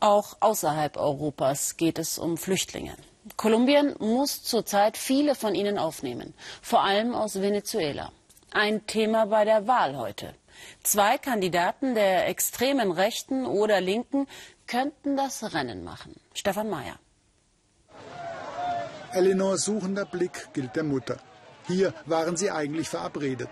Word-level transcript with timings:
Auch 0.00 0.36
außerhalb 0.40 0.96
Europas 0.96 1.76
geht 1.76 1.98
es 1.98 2.18
um 2.18 2.36
Flüchtlinge. 2.36 2.94
Kolumbien 3.36 3.94
muss 3.98 4.42
zurzeit 4.42 4.96
viele 4.96 5.34
von 5.34 5.54
ihnen 5.54 5.78
aufnehmen, 5.78 6.34
vor 6.62 6.84
allem 6.84 7.14
aus 7.14 7.40
Venezuela. 7.40 8.12
Ein 8.52 8.86
Thema 8.86 9.26
bei 9.26 9.44
der 9.44 9.66
Wahl 9.66 9.96
heute. 9.96 10.34
Zwei 10.82 11.18
Kandidaten 11.18 11.94
der 11.94 12.28
extremen 12.28 12.90
Rechten 12.92 13.44
oder 13.44 13.80
Linken 13.80 14.26
könnten 14.66 15.16
das 15.16 15.52
Rennen 15.52 15.84
machen. 15.84 16.14
Stefan 16.32 16.70
Mayer. 16.70 16.98
Elinors 19.12 19.64
suchender 19.64 20.04
Blick 20.04 20.48
gilt 20.52 20.76
der 20.76 20.84
Mutter. 20.84 21.18
Hier 21.66 21.92
waren 22.06 22.36
sie 22.36 22.50
eigentlich 22.50 22.88
verabredet. 22.88 23.50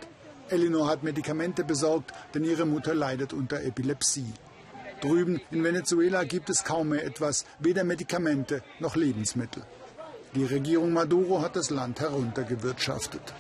Elinor 0.49 0.89
hat 0.89 1.03
Medikamente 1.03 1.65
besorgt, 1.65 2.13
denn 2.35 2.45
ihre 2.45 2.67
Mutter 2.67 2.95
leidet 2.95 3.33
unter 3.33 3.63
Epilepsie. 3.63 4.33
Drüben 5.01 5.41
in 5.51 5.63
Venezuela 5.63 6.25
gibt 6.25 6.51
es 6.51 6.65
kaum 6.65 6.89
mehr 6.91 7.05
etwas, 7.05 7.45
weder 7.59 7.85
Medikamente 7.85 8.63
noch 8.81 8.97
Lebensmittel. 8.97 9.63
Die 10.35 10.45
Regierung 10.45 10.93
Maduro 10.93 11.43
hat 11.43 11.57
das 11.57 11.71
Land 11.71 12.01
heruntergewirtschaftet. 12.01 13.35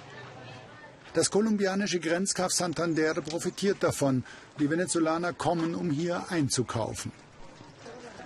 Das 1.14 1.30
kolumbianische 1.30 1.98
Grenzkaff 1.98 2.52
Santander 2.52 3.14
profitiert 3.14 3.82
davon. 3.82 4.24
Die 4.58 4.68
Venezolaner 4.68 5.32
kommen, 5.32 5.74
um 5.74 5.90
hier 5.90 6.30
einzukaufen. 6.30 7.10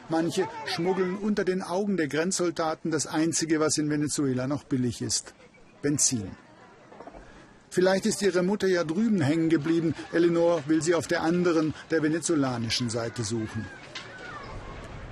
Manche 0.09 0.49
schmuggeln 0.67 1.17
unter 1.17 1.45
den 1.45 1.63
Augen 1.63 1.97
der 1.97 2.09
Grenzsoldaten 2.09 2.91
das 2.91 3.07
Einzige, 3.07 3.61
was 3.61 3.79
in 3.79 3.91
Venezuela 3.91 4.49
noch 4.49 4.65
billig 4.65 5.03
ist. 5.03 5.35
Benzin. 5.83 6.33
Vielleicht 7.71 8.05
ist 8.07 8.21
ihre 8.21 8.43
Mutter 8.43 8.67
ja 8.67 8.85
drüben 8.85 9.21
hängen 9.21 9.49
geblieben. 9.49 9.95
Eleanor 10.13 10.63
will 10.67 10.83
sie 10.83 10.95
auf 10.95 11.07
der 11.07 11.23
anderen, 11.23 11.73
der 11.91 12.03
venezolanischen 12.03 12.91
Seite 12.91 13.23
suchen. 13.23 13.65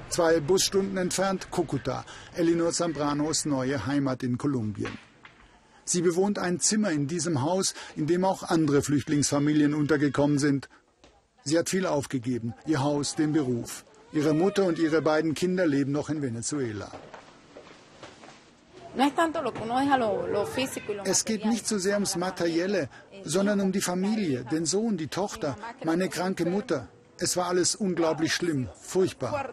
Zwei 0.08 0.40
Busstunden 0.40 0.96
entfernt 0.96 1.50
Cucuta, 1.50 2.04
Elinor 2.34 2.72
Zambranos 2.72 3.44
neue 3.44 3.86
Heimat 3.86 4.22
in 4.22 4.38
Kolumbien. 4.38 4.98
Sie 5.84 6.02
bewohnt 6.02 6.38
ein 6.38 6.60
Zimmer 6.60 6.90
in 6.90 7.06
diesem 7.06 7.42
Haus, 7.42 7.74
in 7.94 8.06
dem 8.06 8.24
auch 8.24 8.42
andere 8.42 8.82
Flüchtlingsfamilien 8.82 9.74
untergekommen 9.74 10.38
sind. 10.38 10.68
Sie 11.44 11.58
hat 11.58 11.68
viel 11.68 11.86
aufgegeben, 11.86 12.54
ihr 12.66 12.82
Haus, 12.82 13.14
den 13.14 13.32
Beruf. 13.32 13.84
Ihre 14.12 14.34
Mutter 14.34 14.64
und 14.64 14.78
ihre 14.78 15.02
beiden 15.02 15.34
Kinder 15.34 15.66
leben 15.66 15.92
noch 15.92 16.08
in 16.08 16.22
Venezuela. 16.22 16.90
Es 21.04 21.24
geht 21.24 21.44
nicht 21.44 21.68
so 21.68 21.78
sehr 21.78 21.94
ums 21.94 22.16
Materielle, 22.16 22.88
sondern 23.24 23.60
um 23.60 23.72
die 23.72 23.80
Familie, 23.80 24.44
den 24.44 24.64
Sohn, 24.64 24.96
die 24.96 25.08
Tochter, 25.08 25.56
meine 25.84 26.08
kranke 26.08 26.44
Mutter. 26.44 26.88
Es 27.18 27.36
war 27.36 27.46
alles 27.46 27.74
unglaublich 27.74 28.32
schlimm, 28.32 28.68
furchtbar. 28.80 29.50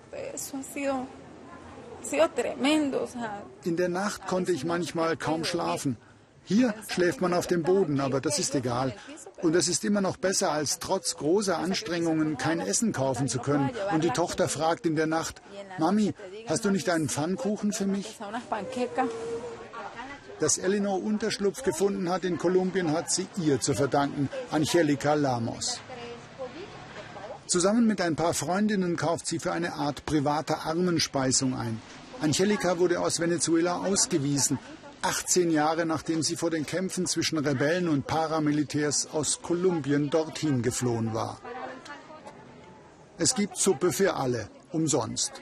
In 3.63 3.77
der 3.77 3.89
Nacht 3.89 4.27
konnte 4.27 4.51
ich 4.51 4.63
manchmal 4.63 5.17
kaum 5.17 5.43
schlafen. 5.43 5.97
Hier 6.45 6.75
schläft 6.87 7.21
man 7.21 7.33
auf 7.33 7.47
dem 7.47 7.63
Boden, 7.63 7.99
aber 7.99 8.21
das 8.21 8.37
ist 8.37 8.53
egal. 8.55 8.93
Und 9.41 9.55
es 9.55 9.67
ist 9.67 9.83
immer 9.83 10.01
noch 10.01 10.17
besser, 10.17 10.51
als 10.51 10.79
trotz 10.79 11.15
großer 11.17 11.57
Anstrengungen 11.57 12.37
kein 12.37 12.59
Essen 12.59 12.93
kaufen 12.93 13.27
zu 13.27 13.39
können. 13.39 13.71
Und 13.91 14.03
die 14.03 14.11
Tochter 14.11 14.47
fragt 14.47 14.85
in 14.85 14.95
der 14.95 15.07
Nacht, 15.07 15.41
Mami, 15.79 16.13
hast 16.47 16.63
du 16.63 16.71
nicht 16.71 16.89
einen 16.89 17.09
Pfannkuchen 17.09 17.73
für 17.73 17.87
mich? 17.87 18.17
Dass 20.39 20.57
Elinor 20.57 21.01
Unterschlupf 21.01 21.63
gefunden 21.63 22.09
hat 22.09 22.23
in 22.25 22.37
Kolumbien, 22.37 22.91
hat 22.91 23.09
sie 23.11 23.27
ihr 23.37 23.59
zu 23.59 23.73
verdanken, 23.73 24.29
Angelica 24.51 25.15
Lamos. 25.15 25.79
Zusammen 27.47 27.87
mit 27.87 28.01
ein 28.01 28.15
paar 28.15 28.33
Freundinnen 28.33 28.97
kauft 28.97 29.27
sie 29.27 29.39
für 29.39 29.51
eine 29.51 29.73
Art 29.73 30.05
privater 30.05 30.65
Armenspeisung 30.65 31.55
ein. 31.55 31.81
Angelica 32.21 32.79
wurde 32.79 32.99
aus 32.99 33.19
Venezuela 33.19 33.77
ausgewiesen 33.77 34.59
18 35.05 35.51
Jahre 35.51 35.85
nachdem 35.85 36.23
sie 36.23 36.35
vor 36.35 36.49
den 36.49 36.65
Kämpfen 36.65 37.05
zwischen 37.05 37.37
Rebellen 37.37 37.89
und 37.89 38.07
Paramilitärs 38.07 39.05
aus 39.13 39.39
Kolumbien 39.43 40.09
dorthin 40.09 40.63
geflohen 40.63 41.13
war. 41.13 41.39
Es 43.19 43.35
gibt 43.35 43.55
Suppe 43.55 43.91
für 43.91 44.15
alle, 44.15 44.49
umsonst, 44.71 45.33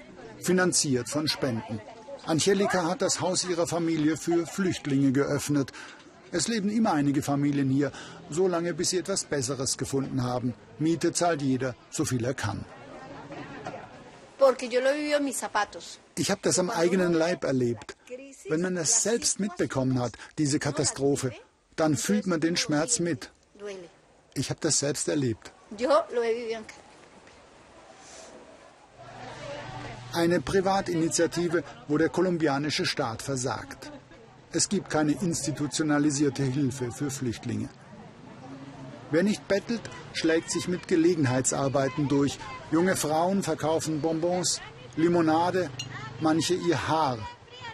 finanziert 0.41 1.07
von 1.07 1.29
Spenden. 1.29 1.79
Angelika 2.25 2.89
hat 2.89 3.01
das 3.01 3.21
Haus 3.21 3.45
ihrer 3.45 3.65
Familie 3.65 4.17
für 4.17 4.45
Flüchtlinge 4.45 5.13
geöffnet. 5.13 5.71
Es 6.33 6.49
leben 6.49 6.69
immer 6.69 6.91
einige 6.91 7.21
Familien 7.21 7.69
hier, 7.69 7.93
so 8.29 8.49
lange 8.49 8.73
bis 8.73 8.89
sie 8.89 8.97
etwas 8.97 9.23
Besseres 9.23 9.77
gefunden 9.77 10.23
haben. 10.23 10.53
Miete 10.77 11.13
zahlt 11.13 11.41
jeder, 11.41 11.73
so 11.89 12.03
viel 12.03 12.25
er 12.25 12.33
kann. 12.33 12.65
Ich 16.15 16.31
habe 16.31 16.41
das 16.43 16.59
am 16.59 16.69
eigenen 16.69 17.13
Leib 17.13 17.43
erlebt. 17.43 17.95
Wenn 18.49 18.61
man 18.61 18.77
es 18.77 19.03
selbst 19.03 19.39
mitbekommen 19.39 19.99
hat, 19.99 20.13
diese 20.37 20.59
Katastrophe, 20.59 21.31
dann 21.75 21.95
fühlt 21.97 22.27
man 22.27 22.39
den 22.39 22.57
Schmerz 22.57 22.99
mit. 22.99 23.31
Ich 24.35 24.49
habe 24.49 24.59
das 24.61 24.79
selbst 24.79 25.07
erlebt. 25.07 25.51
Eine 30.13 30.41
Privatinitiative, 30.41 31.63
wo 31.87 31.97
der 31.97 32.09
kolumbianische 32.09 32.85
Staat 32.85 33.21
versagt. 33.21 33.91
Es 34.51 34.69
gibt 34.69 34.89
keine 34.89 35.13
institutionalisierte 35.13 36.43
Hilfe 36.43 36.91
für 36.91 37.09
Flüchtlinge. 37.09 37.69
Wer 39.13 39.23
nicht 39.23 39.47
bettelt, 39.47 39.81
schlägt 40.11 40.51
sich 40.51 40.67
mit 40.67 40.89
Gelegenheitsarbeiten 40.89 42.09
durch. 42.09 42.37
Junge 42.71 42.95
Frauen 42.97 43.43
verkaufen 43.43 44.01
Bonbons, 44.01 44.59
Limonade, 44.97 45.69
manche 46.19 46.55
ihr 46.55 46.87
Haar 46.89 47.17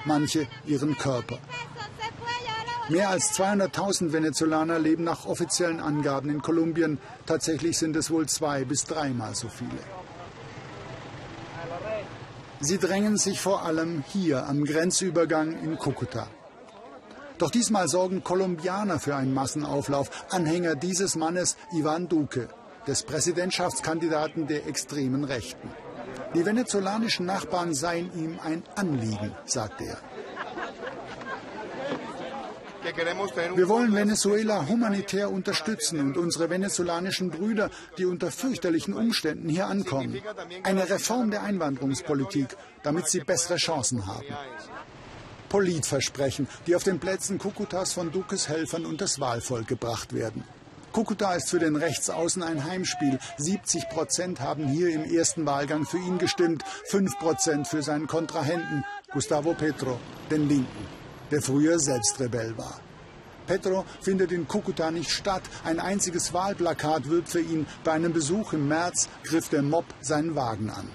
manche 0.05 0.47
ihren 0.65 0.97
Körper. 0.97 1.39
Mehr 2.89 3.09
als 3.09 3.37
200.000 3.37 4.11
Venezolaner 4.11 4.79
leben 4.79 5.03
nach 5.03 5.25
offiziellen 5.25 5.79
Angaben 5.79 6.29
in 6.29 6.41
Kolumbien. 6.41 6.97
Tatsächlich 7.25 7.77
sind 7.77 7.95
es 7.95 8.09
wohl 8.09 8.27
zwei 8.27 8.65
bis 8.65 8.85
dreimal 8.85 9.35
so 9.35 9.47
viele. 9.47 9.83
Sie 12.61 12.79
drängen 12.79 13.17
sich 13.17 13.39
vor 13.39 13.63
allem 13.63 14.03
hier 14.07 14.47
am 14.47 14.65
Grenzübergang 14.65 15.61
in 15.63 15.77
Cúcuta. 15.77 16.27
Doch 17.39 17.51
diesmal 17.51 17.87
sorgen 17.87 18.21
Kolumbianer 18.23 18.99
für 18.99 19.15
einen 19.15 19.33
Massenauflauf, 19.33 20.09
Anhänger 20.29 20.75
dieses 20.75 21.15
Mannes 21.15 21.55
Ivan 21.71 22.09
Duque, 22.09 22.49
des 22.85 23.03
Präsidentschaftskandidaten 23.03 24.45
der 24.45 24.67
extremen 24.67 25.23
Rechten. 25.23 25.69
Die 26.35 26.45
venezolanischen 26.45 27.25
Nachbarn 27.25 27.73
seien 27.73 28.11
ihm 28.13 28.39
ein 28.43 28.63
Anliegen, 28.75 29.31
sagte 29.45 29.85
er. 29.85 29.97
Wir 33.55 33.69
wollen 33.69 33.93
Venezuela 33.93 34.67
humanitär 34.67 35.31
unterstützen 35.31 35.99
und 35.99 36.17
unsere 36.17 36.49
venezolanischen 36.49 37.29
Brüder, 37.29 37.69
die 37.97 38.05
unter 38.05 38.31
fürchterlichen 38.31 38.93
Umständen 38.93 39.47
hier 39.47 39.67
ankommen. 39.67 40.21
Eine 40.63 40.89
Reform 40.89 41.31
der 41.31 41.43
Einwanderungspolitik, 41.43 42.57
damit 42.83 43.07
sie 43.07 43.19
bessere 43.21 43.57
Chancen 43.57 44.07
haben. 44.07 44.25
Politversprechen, 45.49 46.47
die 46.67 46.75
auf 46.75 46.83
den 46.83 46.99
Plätzen 46.99 47.39
Kukutas 47.39 47.93
von 47.93 48.11
Dukes 48.11 48.47
Helfern 48.47 48.85
und 48.85 49.01
das 49.01 49.19
Wahlvolk 49.19 49.67
gebracht 49.67 50.13
werden. 50.13 50.43
Kukuta 50.91 51.33
ist 51.35 51.49
für 51.49 51.59
den 51.59 51.75
Rechtsaußen 51.75 52.41
ein 52.41 52.63
Heimspiel. 52.63 53.19
70 53.37 53.89
Prozent 53.89 54.39
haben 54.39 54.67
hier 54.67 54.89
im 54.89 55.03
ersten 55.03 55.45
Wahlgang 55.45 55.85
für 55.85 55.99
ihn 55.99 56.17
gestimmt, 56.17 56.63
5 56.85 57.19
Prozent 57.19 57.67
für 57.67 57.83
seinen 57.83 58.07
Kontrahenten, 58.07 58.83
Gustavo 59.11 59.53
Petro, 59.53 59.99
den 60.31 60.47
Linken, 60.49 60.85
der 61.31 61.41
früher 61.41 61.79
selbst 61.79 62.19
Rebell 62.19 62.57
war. 62.57 62.79
Petro 63.45 63.85
findet 64.01 64.31
in 64.31 64.47
Kukuta 64.47 64.91
nicht 64.91 65.09
statt. 65.09 65.41
Ein 65.63 65.79
einziges 65.79 66.33
Wahlplakat 66.33 67.09
wirbt 67.09 67.29
für 67.29 67.41
ihn. 67.41 67.65
Bei 67.83 67.93
einem 67.93 68.13
Besuch 68.13 68.53
im 68.53 68.67
März 68.67 69.09
griff 69.23 69.49
der 69.49 69.63
Mob 69.63 69.85
seinen 70.01 70.35
Wagen 70.35 70.69
an. 70.69 70.87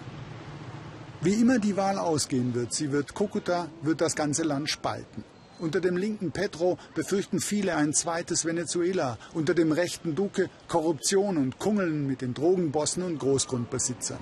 Wie 1.24 1.40
immer 1.40 1.59
die 1.59 1.78
Wahl 1.78 1.97
ausgehen 1.97 2.53
wird, 2.53 2.74
sie 2.74 2.92
wird 2.92 3.15
Kukuta, 3.15 3.68
wird 3.80 4.03
das 4.03 4.15
ganze 4.15 4.42
Land 4.42 4.68
spalten. 4.68 5.24
Unter 5.59 5.80
dem 5.80 5.97
linken 5.97 6.32
Petro 6.32 6.76
befürchten 6.94 7.41
viele 7.41 7.76
ein 7.76 7.94
zweites 7.94 8.44
Venezuela, 8.44 9.16
unter 9.32 9.54
dem 9.54 9.72
rechten 9.72 10.15
Duque 10.15 10.50
Korruption 10.68 11.38
und 11.38 11.59
Kungeln 11.59 12.06
mit 12.06 12.21
den 12.21 12.34
Drogenbossen 12.34 13.03
und 13.04 13.18
Großgrundbesitzern. 13.21 14.18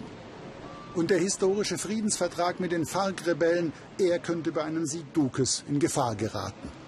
Und 0.94 1.10
der 1.10 1.18
historische 1.18 1.76
Friedensvertrag 1.76 2.60
mit 2.60 2.70
den 2.70 2.86
FARC-Rebellen, 2.86 3.72
er 3.98 4.20
könnte 4.20 4.52
bei 4.52 4.62
einem 4.62 4.86
Sieg 4.86 5.12
Duques 5.12 5.64
in 5.68 5.80
Gefahr 5.80 6.14
geraten. 6.14 6.81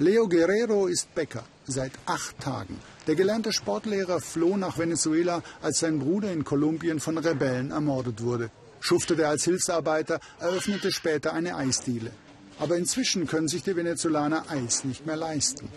Leo 0.00 0.28
Guerrero 0.28 0.86
ist 0.86 1.12
Bäcker 1.12 1.42
seit 1.66 1.90
acht 2.06 2.38
Tagen. 2.38 2.78
Der 3.08 3.16
gelernte 3.16 3.52
Sportlehrer 3.52 4.20
floh 4.20 4.56
nach 4.56 4.78
Venezuela, 4.78 5.42
als 5.60 5.80
sein 5.80 5.98
Bruder 5.98 6.30
in 6.30 6.44
Kolumbien 6.44 7.00
von 7.00 7.18
Rebellen 7.18 7.72
ermordet 7.72 8.22
wurde. 8.22 8.50
Schuftete 8.78 9.26
als 9.26 9.42
Hilfsarbeiter, 9.42 10.20
eröffnete 10.38 10.92
später 10.92 11.32
eine 11.32 11.56
Eisdiele. 11.56 12.12
Aber 12.60 12.76
inzwischen 12.76 13.26
können 13.26 13.48
sich 13.48 13.64
die 13.64 13.74
Venezolaner 13.74 14.44
Eis 14.48 14.84
nicht 14.84 15.04
mehr 15.04 15.16
leisten. 15.16 15.68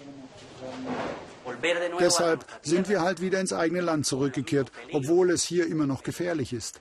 Deshalb 2.00 2.46
sind 2.62 2.90
wir 2.90 3.02
halt 3.02 3.22
wieder 3.22 3.40
ins 3.40 3.54
eigene 3.54 3.82
Land 3.82 4.06
zurückgekehrt, 4.06 4.72
obwohl 4.94 5.32
es 5.32 5.44
hier 5.44 5.66
immer 5.66 5.88
noch 5.88 6.04
gefährlich 6.04 6.54
ist. 6.54 6.80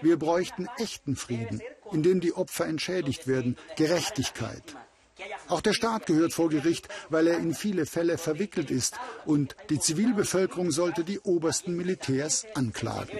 Wir 0.00 0.18
bräuchten 0.18 0.66
echten 0.78 1.14
Frieden, 1.14 1.60
in 1.92 2.02
dem 2.02 2.20
die 2.20 2.32
Opfer 2.32 2.66
entschädigt 2.66 3.26
werden, 3.26 3.58
Gerechtigkeit. 3.76 4.62
Auch 5.50 5.60
der 5.60 5.72
Staat 5.72 6.06
gehört 6.06 6.32
vor 6.32 6.48
Gericht, 6.48 6.88
weil 7.08 7.26
er 7.26 7.38
in 7.38 7.54
viele 7.54 7.84
Fälle 7.84 8.18
verwickelt 8.18 8.70
ist. 8.70 8.94
Und 9.24 9.56
die 9.68 9.80
Zivilbevölkerung 9.80 10.70
sollte 10.70 11.02
die 11.02 11.18
obersten 11.20 11.74
Militärs 11.76 12.46
anklagen. 12.54 13.18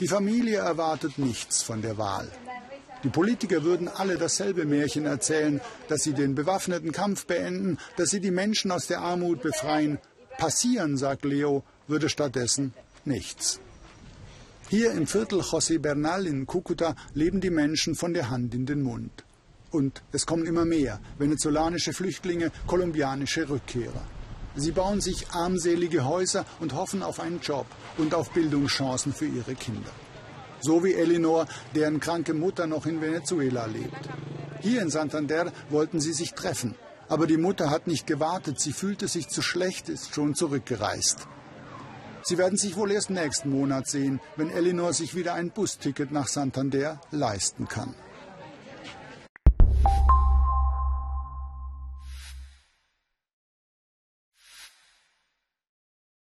Die 0.00 0.08
Familie 0.08 0.58
erwartet 0.58 1.18
nichts 1.18 1.62
von 1.62 1.82
der 1.82 1.98
Wahl. 1.98 2.30
Die 3.04 3.10
Politiker 3.10 3.64
würden 3.64 3.88
alle 3.88 4.16
dasselbe 4.16 4.64
Märchen 4.64 5.04
erzählen, 5.04 5.60
dass 5.88 6.02
sie 6.02 6.14
den 6.14 6.34
bewaffneten 6.34 6.92
Kampf 6.92 7.26
beenden, 7.26 7.78
dass 7.96 8.10
sie 8.10 8.20
die 8.20 8.30
Menschen 8.30 8.70
aus 8.70 8.86
der 8.86 9.00
Armut 9.00 9.42
befreien. 9.42 9.98
Passieren, 10.38 10.96
sagt 10.96 11.24
Leo, 11.24 11.64
würde 11.86 12.08
stattdessen 12.08 12.72
nichts. 13.04 13.60
Hier 14.70 14.92
im 14.92 15.06
Viertel 15.06 15.40
José 15.40 15.78
Bernal 15.78 16.26
in 16.26 16.46
Cúcuta 16.46 16.94
leben 17.12 17.42
die 17.42 17.50
Menschen 17.50 17.94
von 17.94 18.14
der 18.14 18.30
Hand 18.30 18.54
in 18.54 18.64
den 18.64 18.80
Mund. 18.80 19.24
Und 19.72 20.02
es 20.12 20.26
kommen 20.26 20.46
immer 20.46 20.64
mehr 20.64 21.00
venezolanische 21.18 21.92
Flüchtlinge, 21.92 22.52
kolumbianische 22.66 23.48
Rückkehrer. 23.48 24.02
Sie 24.54 24.70
bauen 24.70 25.00
sich 25.00 25.30
armselige 25.30 26.04
Häuser 26.04 26.44
und 26.60 26.74
hoffen 26.74 27.02
auf 27.02 27.20
einen 27.20 27.40
Job 27.40 27.66
und 27.96 28.14
auf 28.14 28.30
Bildungschancen 28.32 29.14
für 29.14 29.24
ihre 29.24 29.54
Kinder. 29.54 29.90
So 30.60 30.84
wie 30.84 30.92
Elinor, 30.92 31.46
deren 31.74 32.00
kranke 32.00 32.34
Mutter 32.34 32.66
noch 32.66 32.84
in 32.84 33.00
Venezuela 33.00 33.64
lebt. 33.64 34.10
Hier 34.60 34.82
in 34.82 34.90
Santander 34.90 35.50
wollten 35.70 36.00
sie 36.00 36.12
sich 36.12 36.34
treffen. 36.34 36.76
Aber 37.08 37.26
die 37.26 37.38
Mutter 37.38 37.70
hat 37.70 37.86
nicht 37.86 38.06
gewartet. 38.06 38.60
Sie 38.60 38.72
fühlte 38.72 39.08
sich 39.08 39.28
zu 39.28 39.42
schlecht, 39.42 39.88
ist 39.88 40.14
schon 40.14 40.34
zurückgereist. 40.34 41.26
Sie 42.22 42.38
werden 42.38 42.56
sich 42.56 42.76
wohl 42.76 42.92
erst 42.92 43.10
nächsten 43.10 43.50
Monat 43.50 43.88
sehen, 43.88 44.20
wenn 44.36 44.50
Elinor 44.50 44.92
sich 44.92 45.16
wieder 45.16 45.34
ein 45.34 45.50
Busticket 45.50 46.12
nach 46.12 46.28
Santander 46.28 47.00
leisten 47.10 47.66
kann. 47.66 47.94
you 49.84 50.21